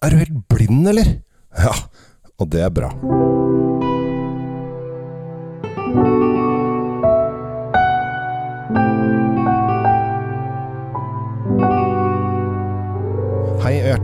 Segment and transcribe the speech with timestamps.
[0.00, 1.10] Er du helt blind, eller?
[1.60, 1.74] Ja,
[2.40, 2.88] og det er bra.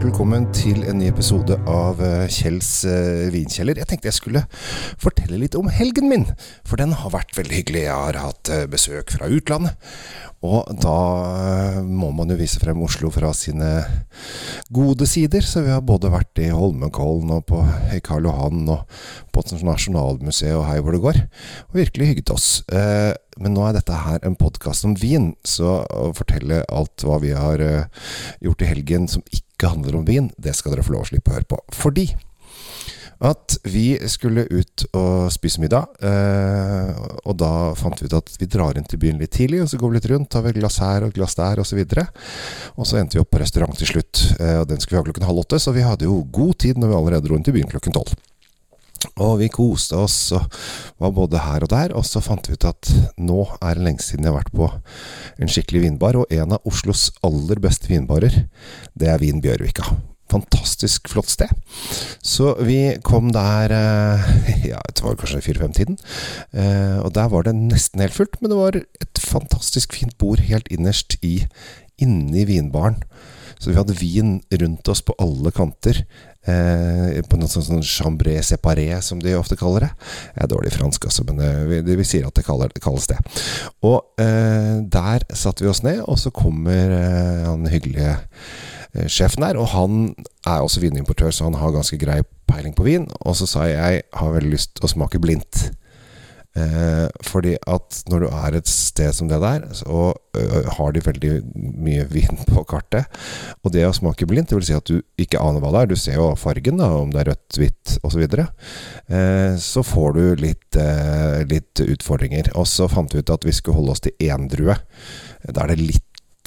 [0.06, 3.80] Velkommen til en ny episode av eh, Kjells eh, vinkjeller.
[3.80, 4.42] Jeg tenkte jeg skulle
[5.02, 6.26] fortelle litt om helgen min,
[6.62, 7.82] for den har vært veldig hyggelig.
[7.88, 9.74] Jeg har hatt eh, besøk fra utlandet,
[10.46, 10.94] og da
[11.82, 13.72] må man jo vise frem Oslo fra sine
[14.70, 15.42] gode sider.
[15.42, 17.64] Så vi har både vært i Holmenkollen og på
[18.06, 18.86] Karl Johan og
[19.34, 21.22] på Nasjonalmuseet og hei hvor det går,
[21.66, 22.50] og virkelig hygget oss.
[23.40, 27.34] Men nå er dette her en podkast om vin, så å fortelle alt hva vi
[27.36, 28.06] har eh,
[28.44, 31.32] gjort i helgen som ikke handler om vin, det skal dere få lov å slippe
[31.32, 31.60] å høre på.
[31.76, 32.08] Fordi
[33.24, 36.90] at vi skulle ut og spise middag, eh,
[37.24, 39.80] og da fant vi ut at vi drar inn til byen litt tidlig, og så
[39.80, 41.80] går vi litt rundt, tar vi et glass her og et glass der, osv.
[41.80, 42.06] Og, så
[42.76, 45.08] og så endte vi opp på restaurant til slutt, eh, og den skulle vi ha
[45.08, 47.56] klokken halv åtte, så vi hadde jo god tid når vi allerede dro inn til
[47.56, 48.16] byen klokken tolv.
[49.16, 50.44] Og vi koste oss og
[51.02, 54.04] var både her og der, og så fant vi ut at nå er det lenge
[54.04, 54.68] siden jeg har vært på
[55.40, 58.44] en skikkelig vinbar, og en av Oslos aller beste vinbarer,
[58.98, 59.88] det er Vin Bjørvika.
[60.26, 61.52] Fantastisk flott sted.
[62.18, 64.24] Så vi kom der eh,
[64.72, 66.00] ja, det var kanskje fire-fem-tiden.
[66.50, 70.42] Eh, og der var det nesten helt fullt, men det var et fantastisk fint bord
[70.48, 71.38] helt innerst i
[72.02, 72.98] inni vinbaren.
[73.58, 76.02] Så vi hadde vin rundt oss på alle kanter.
[76.46, 79.88] Eh, på noe sånn, sånn chambré séparé, som de ofte kaller det.
[80.36, 83.18] Jeg er dårlig i fransk, altså, men eh, vi, vi, sier at det, kalles det.
[83.86, 89.42] Og eh, der satte vi oss ned, og så kommer eh, han hyggelige eh, sjefen
[89.42, 89.58] der.
[89.58, 90.12] Og han
[90.46, 93.08] er også vinimportør, så han har ganske grei peiling på vin.
[93.24, 95.70] Og så sa jeg jeg har veldig lyst å smake blindt.
[96.56, 100.14] Eh, fordi at når du er et sted som det der, så
[100.76, 103.08] har de veldig mye vin på kartet.
[103.64, 105.90] Og det å smake blindt, det vil si at du ikke aner hva det er.
[105.92, 108.24] Du ser jo fargen, da, om det er rødt, hvitt osv.
[108.24, 108.46] Så,
[109.12, 112.52] eh, så får du litt, eh, litt utfordringer.
[112.56, 114.76] Og så fant vi ut at vi skulle holde oss til én drue.
[115.46, 116.02] Da er det litt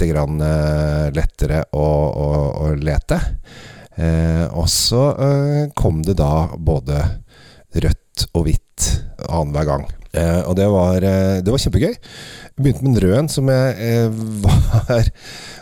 [0.08, 2.30] grann eh, lettere å, å,
[2.64, 3.20] å lete.
[4.00, 7.02] Eh, og så eh, kom det da både
[7.76, 8.92] rødt og hvitt
[9.28, 9.90] annenhver gang.
[10.18, 11.94] Eh, og det var, eh, det var kjempegøy.
[11.94, 14.10] Jeg begynte med en rød en som jeg eh,
[14.46, 15.12] var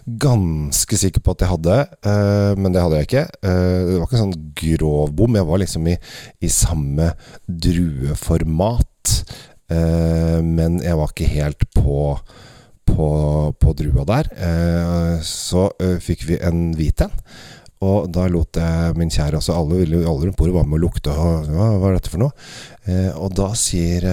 [0.08, 1.78] ganske sikker på at jeg hadde,
[2.08, 3.26] eh, men det hadde jeg ikke.
[3.44, 5.36] Eh, det var ikke en sånn grov bom.
[5.36, 5.98] Jeg var liksom i,
[6.40, 7.12] i samme
[7.48, 9.14] drueformat,
[9.74, 12.18] eh, men jeg var ikke helt på
[12.88, 13.08] på,
[13.60, 14.30] på drua der.
[15.28, 15.66] så
[16.00, 17.12] fikk vi en hvit en.
[17.86, 21.14] Og da lot jeg min kjære altså Alle, alle rundt bordet var med å lukte.
[21.14, 22.34] Og, hva er dette for noe?
[22.88, 24.08] Eh, og da sier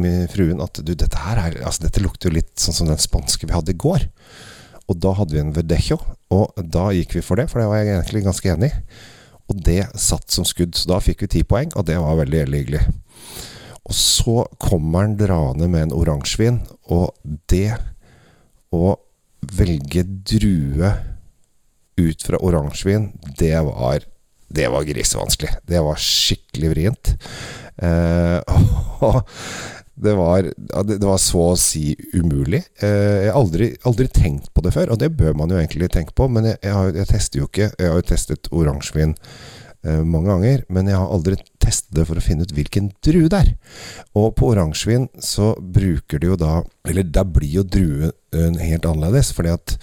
[0.00, 3.00] med fruen at du, dette her er, altså dette lukter jo litt sånn som den
[3.00, 4.06] spanske vi hadde i går.
[4.88, 5.98] Og da hadde vi en Verdejo,
[6.32, 9.02] og da gikk vi for det, for det var jeg egentlig ganske enig i.
[9.48, 12.42] Og det satt som skudd, så da fikk vi ti poeng, og det var veldig,
[12.44, 12.82] veldig hyggelig.
[13.88, 16.60] Og så kommer han draende med en oransjevin,
[16.92, 17.16] og
[17.52, 17.72] det
[18.72, 18.98] å
[19.56, 20.92] velge drue
[21.98, 23.10] ut fra oransjevin,
[23.40, 24.04] det var
[24.48, 25.50] det var grisevanskelig.
[25.68, 27.10] Det var skikkelig vrient.
[27.84, 28.40] Eh,
[29.08, 29.20] og
[30.02, 30.48] det var,
[30.86, 32.62] det var, så å si umulig.
[32.82, 35.90] Eh, jeg har aldri, aldri, tenkt på det før, og det bør man jo egentlig
[35.94, 36.28] tenke på.
[36.32, 40.30] Men jeg, jeg, har, jeg tester jo ikke Jeg har jo testet oransjevin eh, mange
[40.30, 43.52] ganger, men jeg har aldri testet det for å finne ut hvilken drue det er.
[44.18, 49.32] Og på oransjevin så bruker de jo da Eller da blir jo druen helt annerledes,
[49.34, 49.78] fordi at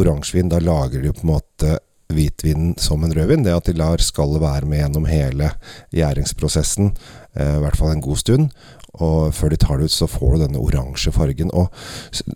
[0.00, 1.78] oransjevin, da lager de jo på en måte
[2.16, 3.44] hvitvinen som en rødvin.
[3.46, 5.52] Det at de lar skallet være med gjennom hele
[5.96, 6.94] gjæringsprosessen,
[7.34, 8.50] eh, i hvert fall en god stund.
[9.00, 11.48] Og før de tar det ut, så får du denne oransje fargen.
[11.56, 11.72] Og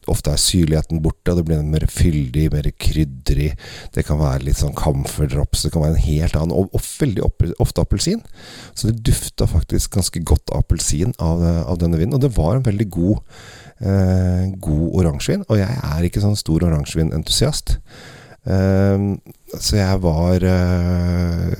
[0.09, 3.50] ofte er syrligheten borte, og det blir mer fyldig, mer krydderig.
[3.92, 7.26] Det kan være litt sånn camphordrops, det kan være en helt annen, og, og veldig
[7.60, 8.25] ofte appelsin.
[8.72, 12.16] Så det dufta faktisk ganske godt appelsin av, av, denne vinen.
[12.16, 13.41] Og det var en veldig god,
[13.84, 15.44] eh, god oransjevin.
[15.50, 17.76] Og jeg er ikke sånn stor oransjevinentusiast.
[17.76, 18.16] Um,
[18.46, 21.52] så jeg var uh,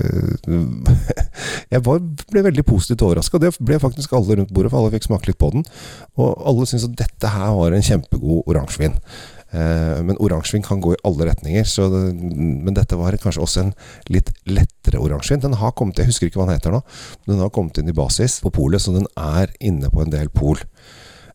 [1.73, 3.39] Jeg var, ble veldig positivt overraska.
[3.43, 5.65] Det ble faktisk alle rundt bordet, for alle fikk smake litt på den.
[6.15, 8.95] Og alle syntes at dette her var en kjempegod oransjevin.
[9.51, 11.67] Uh, men oransjevin kan gå i alle retninger.
[11.67, 12.03] Det,
[12.37, 13.73] men dette var kanskje også en
[14.13, 15.43] litt lettere oransjevin.
[15.43, 16.81] Den har kommet, Jeg husker ikke hva den heter nå.
[17.27, 20.31] Den har kommet inn i basis på polet, så den er inne på en del
[20.31, 20.63] pol.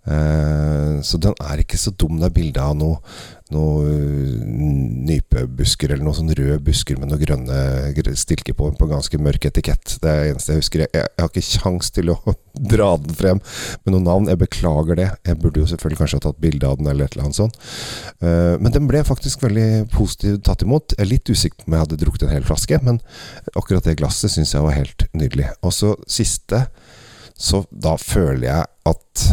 [0.03, 2.19] Uh, så den er ikke så dum.
[2.19, 2.99] Det er bilde av noe
[3.53, 5.05] noen
[5.63, 9.99] nypebusker eller noen sånn røde busker med noen grønne stilker på, på ganske mørk etikett.
[10.03, 10.81] Det er det eneste jeg husker.
[10.83, 12.17] Jeg, jeg, har ikke kjangs til å
[12.73, 13.41] dra den frem
[13.85, 14.29] med noen navn.
[14.31, 15.09] Jeg beklager det.
[15.25, 17.59] Jeg burde jo selvfølgelig kanskje ha tatt bilde av den eller et eller annet sånt.
[18.23, 20.97] Uh, men den ble faktisk veldig positivt tatt imot.
[20.97, 23.01] Jeg er litt usikker på om jeg hadde drukket en hel flaske, men
[23.55, 25.53] akkurat det glasset syns jeg var helt nydelig.
[25.63, 26.67] Og så siste,
[27.39, 29.29] så da føler jeg at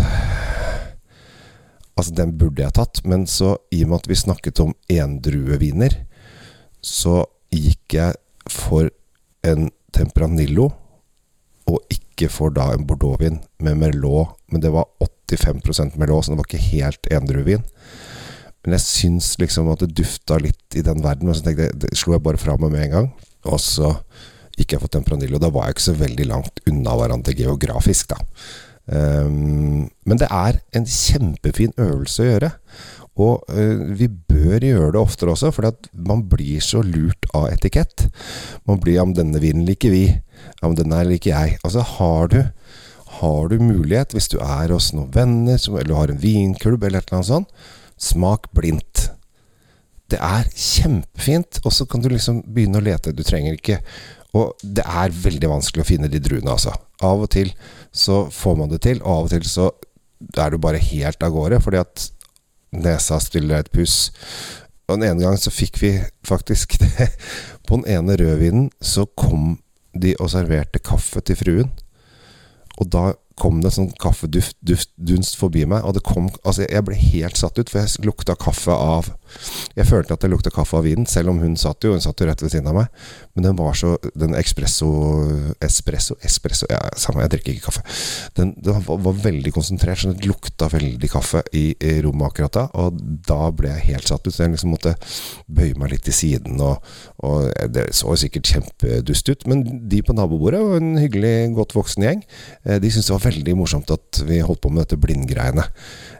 [1.99, 5.97] Altså, den burde jeg tatt, men så, i og med at vi snakket om endrueviner,
[6.85, 7.23] så
[7.53, 8.15] gikk jeg
[8.49, 8.89] for
[9.47, 10.69] en Tempranillo,
[11.69, 14.35] og ikke for da en Bordeauxvin med Merlot.
[14.49, 17.65] Men det var 85% Merlot, så det var ikke helt endruevin.
[18.63, 21.77] Men jeg syns liksom at det dufta litt i den verden, og så tenkte jeg,
[21.83, 23.11] det slo jeg bare fra meg med en gang.
[23.49, 23.93] Og så
[24.57, 25.39] gikk jeg for Tempranillo.
[25.39, 28.19] Da var jeg ikke så veldig langt unna hverandre geografisk, da.
[28.89, 32.49] Um, men det er en kjempefin øvelse å gjøre.
[33.19, 38.07] Og uh, vi bør gjøre det oftere også, for man blir så lurt av etikett.
[38.67, 40.21] Man blir 'om 'denne vinen liker vi',
[40.61, 41.57] 'om denne 'denne liker jeg'.
[41.63, 42.43] Altså har du,
[43.19, 47.07] har du mulighet, hvis du er hos noen venner, eller har en vinklubb eller et
[47.07, 47.47] eller annet sånt,
[47.97, 49.09] smak blindt.
[50.09, 53.13] Det er kjempefint, og så kan du liksom begynne å lete.
[53.13, 53.81] Du trenger ikke
[54.31, 56.69] Og det er veldig vanskelig å finne de druene, altså.
[57.01, 57.49] Av og til
[57.91, 59.71] så får man det til, og av og til så
[60.37, 62.11] er du bare helt av gårde, fordi at
[62.75, 64.11] nesa stiller et puss.
[64.89, 65.93] Og den ene gang så fikk vi
[66.25, 67.11] faktisk det.
[67.67, 69.59] På den ene rødvinen så kom
[69.93, 71.71] de og serverte kaffe til fruen.
[72.79, 77.39] Og da kom det sånn kaffedunst forbi meg, og det kom Altså, jeg ble helt
[77.39, 79.09] satt ut, for jeg lukta kaffe av
[79.77, 82.21] Jeg følte at det lukta kaffe av vinen, selv om hun satt jo Hun satt
[82.21, 82.89] jo rett ved siden av meg.
[83.35, 84.89] Men den var så Den espresso
[85.63, 86.17] Espresso?
[86.25, 87.83] Espresso Ja, samme, jeg drikker ikke kaffe.
[88.37, 92.55] Den, den var, var, veldig konsentrert, så det lukta veldig kaffe i, i, rommet akkurat
[92.55, 92.65] da.
[92.79, 94.93] Og da ble jeg helt satt ut, så jeg liksom måtte
[95.47, 96.59] bøye meg litt til siden.
[96.63, 96.85] Og,
[97.25, 102.05] og det så sikkert kjempedust ut, men de på nabobordet var en hyggelig, godt voksen
[102.05, 102.23] gjeng.
[102.65, 105.65] Eh, de syntes det var veldig morsomt at vi holdt på med dette blindgreiene.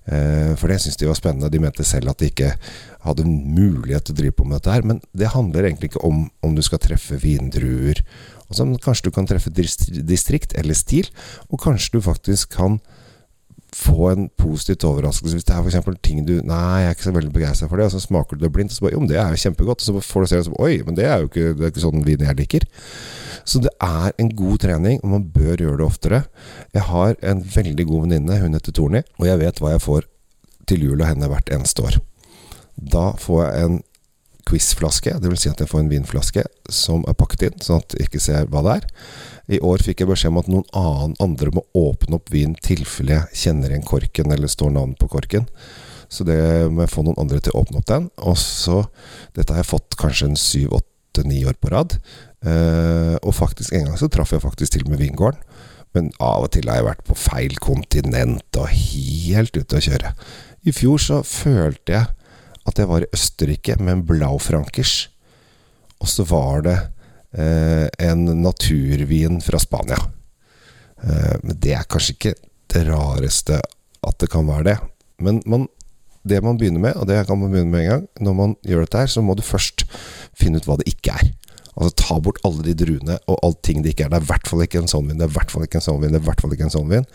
[0.05, 1.49] Eh, for det syntes de var spennende.
[1.49, 2.53] De mente selv at de ikke
[3.05, 4.85] hadde mulighet til å drive på med dette her.
[4.85, 8.03] Men det handler egentlig ikke om om du skal treffe vindruer.
[8.49, 11.09] Også, kanskje du kan treffe distrikt eller stil,
[11.49, 12.79] og kanskje du faktisk kan
[13.75, 15.35] få en positivt overraskelse.
[15.37, 15.99] Hvis det er f.eks.
[16.03, 18.45] ting du Nei, jeg er ikke så veldig begeistra for det, og så smaker du
[18.45, 19.81] det blindt, og så bare Jo, men det er jo kjempegodt.
[19.81, 21.85] Og så får du se det som Oi, men det er jo ikke, er ikke
[21.85, 22.67] sånn vin jeg liker.
[23.49, 26.23] Så det er en god trening, og man bør gjøre det oftere.
[26.73, 30.09] Jeg har en veldig god venninne, hun heter Torny, og jeg vet hva jeg får
[30.69, 31.99] til jul av henne hvert eneste år.
[32.79, 33.79] Da får jeg en
[34.49, 35.43] quizflaske, dvs.
[35.43, 36.43] Si at jeg får en vinflaske
[36.73, 38.87] som er pakket inn, sånn at jeg ikke ser hva det er.
[39.57, 43.15] I år fikk jeg beskjed om at noen annen andre må åpne opp vin tilfelle
[43.15, 45.47] jeg kjenner igjen korken eller står navn på korken.
[46.09, 46.39] Så det
[46.73, 48.09] må jeg få noen andre til å åpne opp den.
[48.25, 48.83] Og så
[49.37, 51.97] Dette har jeg fått kanskje en syv, åtte, ni år på rad.
[52.45, 55.41] Eh, og faktisk en gang så traff jeg faktisk til med vingården.
[55.97, 60.13] Men av og til har jeg vært på feil kontinent og helt ute å kjøre.
[60.69, 62.18] I fjor så følte jeg
[62.69, 65.09] at jeg var i Østerrike med en Blaufrankers.
[65.99, 66.77] Og så var det
[67.35, 69.99] eh, en naturvin fra Spania.
[71.03, 72.37] Eh, men det er kanskje ikke
[72.69, 74.77] det rareste at det kan være det.
[75.19, 75.67] Men man,
[76.23, 78.85] det man begynner med, og det kan man begynne med en gang, når man gjør
[78.85, 79.85] dette her, så må du først
[80.37, 81.28] finne ut hva det ikke er.
[81.79, 84.11] Altså ta bort alle de druene og alt ting det ikke er.
[84.11, 85.79] Det er i hvert fall ikke en sånn vin, det er i hvert fall ikke
[85.79, 87.05] en sånn vin, det er i hvert fall ikke en sånn vin.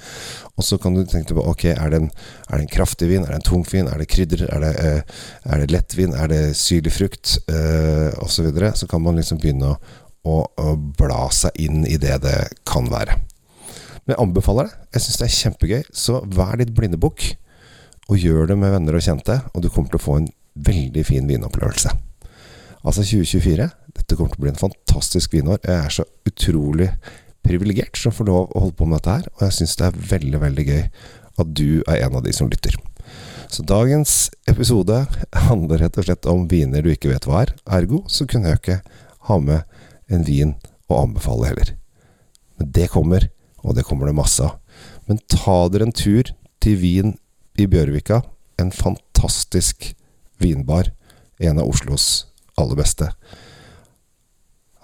[0.56, 2.08] Og så kan du tenke på ok, er det en,
[2.48, 4.72] er det en kraftig vin, er det en tung vin, er det krydder, er det,
[4.80, 5.20] uh,
[5.52, 8.32] er det lettvin, er det syrlig frukt, uh, osv.
[8.34, 8.72] Så, videre.
[8.76, 9.76] så kan man liksom begynne å,
[10.24, 13.18] å, å, bla seg inn i det det kan være.
[14.04, 14.80] Men jeg anbefaler det.
[14.96, 15.84] Jeg syns det er kjempegøy.
[15.96, 17.28] Så vær litt blindebukk,
[18.12, 20.32] og gjør det med venner og kjente, og du kommer til å få en
[20.66, 21.92] veldig fin vinopplevelse.
[22.84, 25.60] Altså 2024 dette kommer til å bli en fantastisk vinår.
[25.64, 26.90] Jeg er så utrolig
[27.44, 30.02] privilegert som får lov å holde på med dette her, og jeg syns det er
[30.14, 30.82] veldig, veldig gøy
[31.42, 32.76] at du er en av de som lytter.
[33.52, 35.04] Så dagens episode
[35.46, 37.54] handler rett og slett om viner du ikke vet hva er.
[37.76, 38.80] Ergo så kunne jeg ikke
[39.28, 39.62] ha med
[40.10, 40.54] en vin
[40.90, 41.74] å anbefale heller.
[42.58, 43.28] Men det kommer,
[43.62, 44.58] og det kommer det masse av.
[45.06, 46.32] Men ta dere en tur
[46.64, 47.14] til Vin
[47.60, 48.22] i Bjørvika.
[48.58, 49.92] En fantastisk
[50.40, 50.90] vinbar.
[51.38, 52.26] En av Oslos
[52.58, 53.10] aller beste.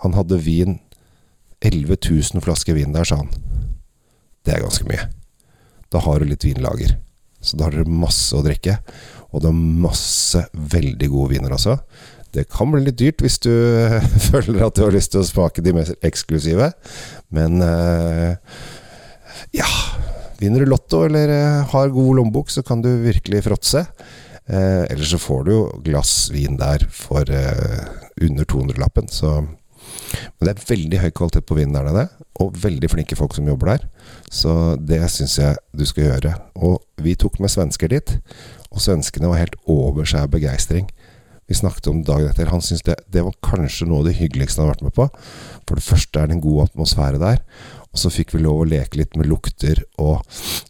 [0.05, 0.79] Han hadde vin
[1.61, 3.31] 11 000 flasker vin der, sa han.
[4.45, 5.09] Det er ganske mye.
[5.93, 6.97] Da har du litt vinlager.
[7.41, 8.79] Så da har dere masse å drikke.
[9.31, 11.77] Og det er masse veldig gode viner også.
[12.31, 13.53] Det kan bli litt dyrt hvis du
[14.31, 16.71] føler at du har lyst til å smake de mest eksklusive.
[17.35, 18.37] Men uh,
[19.57, 19.69] ja
[20.41, 23.85] Vinner du Lotto eller uh, har god lommebok, så kan du virkelig fråtse.
[24.51, 27.85] Eh, eller så får du jo glass vin der for eh,
[28.21, 29.07] under 200-lappen.
[29.09, 29.45] Så
[30.41, 32.07] Men det er veldig høy kvalitet på vinen der nede,
[32.41, 33.83] og veldig flinke folk som jobber der.
[34.33, 36.33] Så det syns jeg du skal gjøre.
[36.57, 38.15] Og vi tok med svensker dit,
[38.73, 40.89] og svenskene var helt over seg av begeistring.
[41.51, 42.49] Vi snakket om dagen etter.
[42.49, 45.09] Han syntes det, det var kanskje noe av det hyggeligste han har vært med på.
[45.69, 47.43] For det første er det en god atmosfære der.
[47.91, 50.23] Og så fikk vi lov å leke litt med lukter og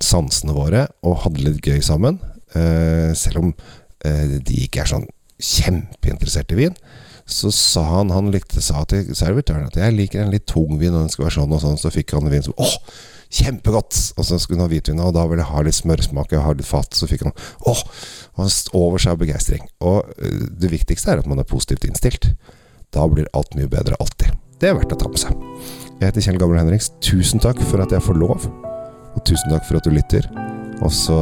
[0.03, 2.19] sansene våre, og hadde litt gøy sammen.
[2.59, 5.07] Eh, selv om eh, de ikke er sånn
[5.41, 6.81] kjempeinteressert i vin,
[7.31, 10.95] så sa han Han likte sa til servitøren at 'jeg liker en litt tung vin,
[10.95, 11.79] og den skulle være sånn og sånn'.
[11.79, 12.77] Så fikk han en vin som 'Åh,
[13.31, 16.43] kjempegodt!' Og så skulle han ha hvitvin, og da ville jeg ha litt smørsmak og
[16.43, 16.91] ha litt fat.
[16.91, 17.33] Så fikk han
[17.67, 17.85] 'Åh!'
[18.37, 19.69] Han over seg av begeistring.
[19.81, 22.35] Og eh, det viktigste er at man er positivt innstilt.
[22.91, 24.33] Da blir alt mye bedre alltid.
[24.59, 25.33] Det er verdt å ta med seg.
[26.01, 26.91] Jeg heter Kjell Gabriel Henriks.
[27.01, 28.47] Tusen takk for at jeg får lov.
[29.17, 30.27] Og tusen takk for at du lytter.
[30.83, 31.17] Og så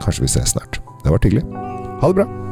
[0.00, 0.80] kanskje vi ses snart.
[1.02, 1.44] Det har vært hyggelig.
[2.00, 2.51] Ha det bra.